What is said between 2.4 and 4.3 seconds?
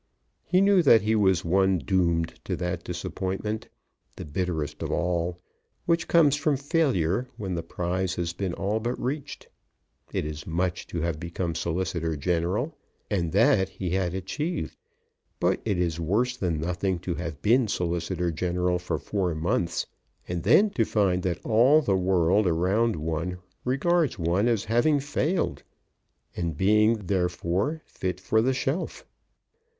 to that disappointment, the